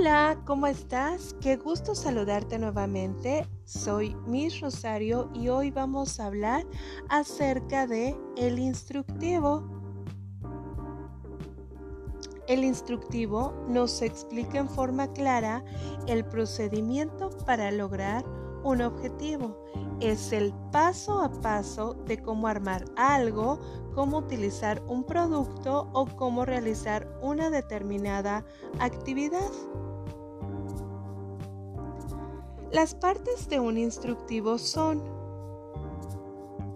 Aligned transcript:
Hola, 0.00 0.38
¿cómo 0.44 0.68
estás? 0.68 1.34
Qué 1.40 1.56
gusto 1.56 1.92
saludarte 1.96 2.56
nuevamente. 2.56 3.48
Soy 3.64 4.14
Miss 4.28 4.60
Rosario 4.60 5.28
y 5.34 5.48
hoy 5.48 5.72
vamos 5.72 6.20
a 6.20 6.26
hablar 6.26 6.64
acerca 7.08 7.88
de 7.88 8.16
el 8.36 8.60
instructivo. 8.60 9.68
El 12.46 12.62
instructivo 12.62 13.52
nos 13.68 14.00
explica 14.00 14.58
en 14.58 14.68
forma 14.68 15.12
clara 15.12 15.64
el 16.06 16.24
procedimiento 16.24 17.30
para 17.44 17.72
lograr 17.72 18.24
un 18.62 18.82
objetivo. 18.82 19.64
Es 19.98 20.32
el 20.32 20.54
paso 20.70 21.20
a 21.20 21.32
paso 21.40 21.94
de 22.06 22.22
cómo 22.22 22.46
armar 22.46 22.84
algo, 22.96 23.58
cómo 23.96 24.18
utilizar 24.18 24.80
un 24.86 25.02
producto 25.02 25.90
o 25.92 26.06
cómo 26.06 26.44
realizar 26.44 27.08
una 27.20 27.50
determinada 27.50 28.44
actividad. 28.78 29.50
Las 32.70 32.94
partes 32.94 33.48
de 33.48 33.60
un 33.60 33.78
instructivo 33.78 34.58
son 34.58 35.02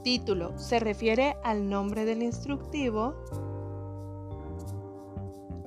Título 0.02 0.59
se 0.59 0.80
refiere 0.80 1.37
al 1.45 1.69
nombre 1.69 2.05
del 2.05 2.24
instructivo. 2.24 3.14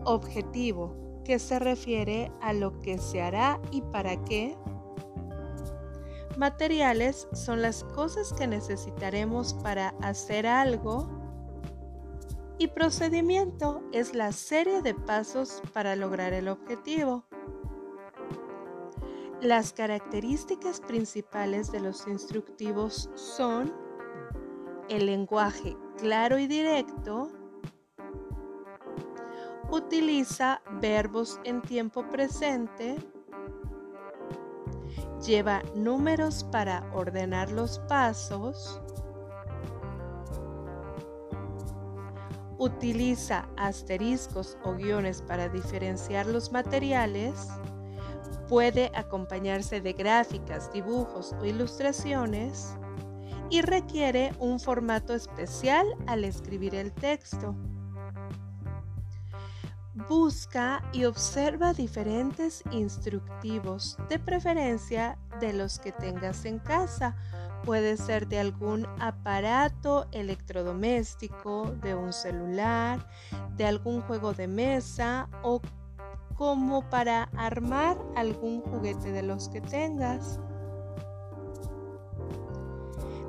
Objetivo 0.03 1.21
que 1.23 1.39
se 1.39 1.57
refiere 1.57 2.31
a 2.41 2.51
lo 2.51 2.81
que 2.81 2.97
se 2.97 3.21
hará 3.21 3.61
y 3.71 3.81
para 3.81 4.23
qué. 4.25 4.57
Materiales 6.37 7.29
son 7.31 7.61
las 7.61 7.85
cosas 7.85 8.33
que 8.33 8.45
necesitaremos 8.45 9.53
para 9.53 9.89
hacer 10.01 10.47
algo. 10.47 11.07
Y 12.57 12.67
procedimiento 12.67 13.83
es 13.93 14.13
la 14.13 14.33
serie 14.33 14.81
de 14.81 14.93
pasos 14.93 15.61
para 15.71 15.95
lograr 15.95 16.33
el 16.33 16.49
objetivo. 16.49 17.23
Las 19.45 19.73
características 19.73 20.81
principales 20.81 21.71
de 21.71 21.79
los 21.79 22.07
instructivos 22.07 23.11
son 23.13 23.71
el 24.89 25.05
lenguaje 25.05 25.77
claro 25.99 26.39
y 26.39 26.47
directo, 26.47 27.29
utiliza 29.69 30.63
verbos 30.81 31.39
en 31.43 31.61
tiempo 31.61 32.09
presente, 32.09 32.97
lleva 35.23 35.61
números 35.75 36.43
para 36.45 36.83
ordenar 36.91 37.51
los 37.51 37.77
pasos, 37.87 38.81
utiliza 42.57 43.47
asteriscos 43.57 44.57
o 44.63 44.73
guiones 44.73 45.21
para 45.21 45.49
diferenciar 45.49 46.25
los 46.25 46.51
materiales, 46.51 47.47
puede 48.47 48.91
acompañarse 48.95 49.81
de 49.81 49.93
gráficas, 49.93 50.71
dibujos 50.71 51.33
o 51.39 51.45
ilustraciones 51.45 52.75
y 53.49 53.61
requiere 53.61 54.33
un 54.39 54.59
formato 54.59 55.13
especial 55.13 55.85
al 56.07 56.23
escribir 56.23 56.75
el 56.75 56.91
texto. 56.91 57.55
Busca 60.09 60.83
y 60.91 61.05
observa 61.05 61.73
diferentes 61.73 62.63
instructivos, 62.71 63.97
de 64.09 64.19
preferencia 64.19 65.17
de 65.39 65.53
los 65.53 65.79
que 65.79 65.91
tengas 65.93 66.43
en 66.45 66.59
casa. 66.59 67.15
Puede 67.63 67.95
ser 67.97 68.27
de 68.27 68.39
algún 68.39 68.85
aparato 68.99 70.07
electrodoméstico, 70.11 71.73
de 71.81 71.95
un 71.95 72.11
celular, 72.11 73.07
de 73.55 73.65
algún 73.65 74.01
juego 74.01 74.33
de 74.33 74.47
mesa 74.47 75.29
o 75.43 75.61
como 76.35 76.87
para 76.89 77.23
armar 77.37 77.97
algún 78.15 78.61
juguete 78.61 79.11
de 79.11 79.23
los 79.23 79.49
que 79.49 79.61
tengas. 79.61 80.39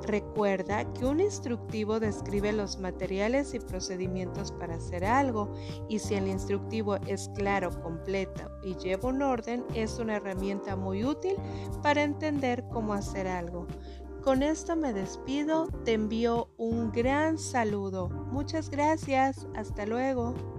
Recuerda 0.07 0.85
que 0.93 1.05
un 1.05 1.19
instructivo 1.19 1.99
describe 1.99 2.53
los 2.53 2.79
materiales 2.79 3.53
y 3.53 3.59
procedimientos 3.59 4.53
para 4.53 4.75
hacer 4.75 5.03
algo 5.03 5.51
y 5.89 5.99
si 5.99 6.15
el 6.15 6.29
instructivo 6.29 6.95
es 7.07 7.29
claro, 7.35 7.69
completo 7.81 8.49
y 8.63 8.75
lleva 8.75 9.09
un 9.09 9.21
orden, 9.21 9.65
es 9.73 9.99
una 9.99 10.15
herramienta 10.15 10.77
muy 10.77 11.03
útil 11.03 11.35
para 11.83 12.03
entender 12.03 12.63
cómo 12.71 12.93
hacer 12.93 13.27
algo. 13.27 13.67
Con 14.23 14.43
esto 14.43 14.77
me 14.77 14.93
despido, 14.93 15.67
te 15.83 15.93
envío 15.93 16.49
un 16.57 16.91
gran 16.91 17.37
saludo. 17.37 18.09
Muchas 18.09 18.69
gracias, 18.69 19.45
hasta 19.55 19.85
luego. 19.85 20.56